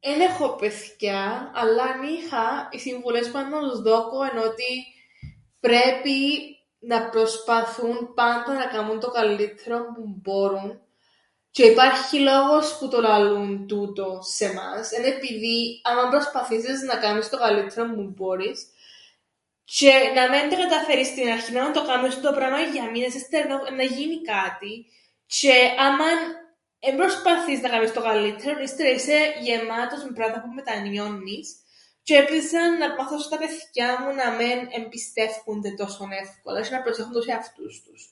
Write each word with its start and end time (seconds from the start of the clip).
Εν 0.00 0.20
έχω 0.20 0.56
παιθκιά 0.56 1.52
αλλά 1.54 1.82
αν 1.82 2.02
είχα 2.02 2.68
οι 2.72 2.78
συμβουλές 2.78 3.30
που 3.30 3.38
ήταν 3.38 3.48
να 3.50 3.58
τους 3.68 3.80
δώκω 3.82 4.22
εν' 4.22 4.38
ότι 4.38 4.84
πρέπει 5.60 6.12
να 6.78 7.08
προσπαθούν 7.08 8.14
πάντα 8.14 8.52
να 8.52 8.64
κάμουν 8.66 9.00
το 9.00 9.10
καλλύττερον 9.10 9.92
που 9.94 10.02
μπόρουν 10.06 10.80
τζ̆αι 11.54 11.66
υπάρχει 11.70 12.18
λόγος 12.18 12.78
που 12.78 12.88
το 12.88 13.00
λαλούν 13.00 13.66
τούτον 13.68 14.22
σε 14.22 14.44
εμάς, 14.44 14.92
εν' 14.92 15.04
επειδή 15.04 15.80
άμαν 15.84 16.10
προσπαθήσεις 16.10 16.82
να 16.82 16.94
κάμεις 16.96 17.28
το 17.28 17.38
καλλύττερον 17.38 17.94
που 17.94 18.02
μπόρεις 18.02 18.66
τζ̆αι 19.72 20.12
να 20.14 20.28
μεν 20.30 20.50
καταφέρεις 20.50 21.06
στην 21.06 21.28
αρχήν 21.28 21.58
άμαν 21.58 21.72
το 21.72 21.86
κάμεις 21.86 22.14
τούντο 22.14 22.32
πράμαν 22.32 22.72
για 22.72 22.90
μήνες 22.90 23.14
ύστερα 23.14 23.62
εννά 23.68 23.82
γίνει 23.82 24.20
κάτι, 24.20 24.86
τζ̆αι 25.32 25.74
άμαν 25.78 26.16
εν 26.84 26.96
προσπαθείς 26.96 27.60
να 27.60 27.68
κάμεις 27.68 27.92
το 27.92 28.02
καλλύττερον 28.02 28.62
ύστερα 28.62 28.88
είσαι 28.90 29.32
γεμάτος 29.40 30.04
με 30.04 30.10
πράματα 30.12 30.40
που 30.42 30.48
μετανιώννεις 30.54 31.56
τζ̆αι 32.02 32.16
επίσης 32.18 32.48
ήταν 32.50 32.78
να 32.78 32.94
μάθω 32.94 33.18
στα 33.18 33.38
παιθκιά 33.38 33.96
μου 34.00 34.14
να 34.14 34.30
μεν 34.30 34.58
εμπιστεύκουνται 34.72 35.70
τόσον 35.74 36.10
εύκολα 36.12 36.60
τζ̆αι 36.64 36.70
να 36.72 36.82
προσέχουν 36.82 37.12
τους 37.12 37.26
εαυτούς 37.26 37.82
τους. 37.82 38.02